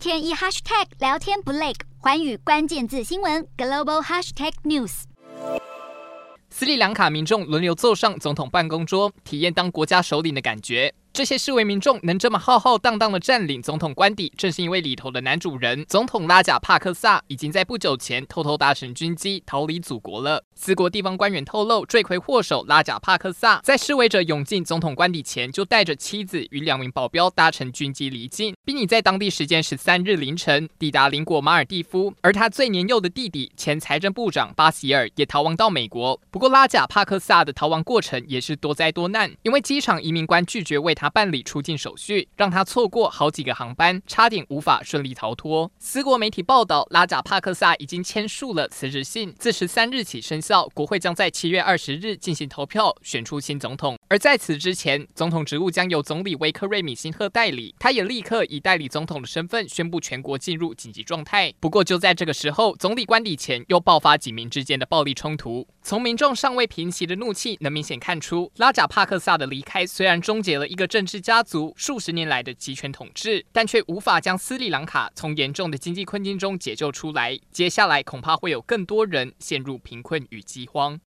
[0.00, 5.02] 天一 hashtag 聊天不累，环宇关键字新闻 global hashtag news。
[6.48, 10.94] 斯里兰卡民众轮流坐上总统办公桌，体验当国家首领的感觉。
[11.20, 20.42] 这些示威民众能这么浩浩荡荡地占领总统官邸，正是因为里头的男主人总统拉贾帕克萨已经在不久前偷偷搭乘军机逃离祖国了。
[20.54, 32.14] 四国地方官员透露，罪魁祸首拉贾帕克萨在示威者涌进总统官邸前，就带着妻子与两名保镖搭乘军机离境，并已在当地时间十三日凌晨抵达邻国马尔蒂夫。
[32.22, 36.18] 而他最年幼的弟弟前财政部长巴希尔也逃亡到美国。
[36.30, 45.70] 不过，拉贾帕克萨的逃亡过程也是多灾多难，因为机场移民官拒绝为他办理出境手续，让他错过好几个航班，差点无法顺利逃脱。
[45.78, 50.66] 斯国媒体报道，拉贾帕克萨已经签署了辞职信，自十三日起生效。
[50.72, 53.99] 国会将在七月二十日进行投票，选出新总统。
[54.10, 61.54] 而在此之前，总统职务将由总理维克瑞米辛赫代理，他也立刻以代理总统的身份宣布全国进入紧急状态。
[61.60, 65.64] 不过就在这个时候，总理官邸前又爆发警民之间的暴力冲突。
[65.80, 77.38] 从民众尚未平息的怒气，能明显看出，拉贾帕克萨的离开虽然终结了一个政治家族数十年来的集权统治，但却无法将斯里兰卡从严重的经济困境中解救出来。
[77.52, 80.98] 接下来恐怕会有更多人陷入贫困与饥荒。